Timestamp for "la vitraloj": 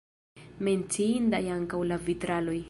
1.93-2.59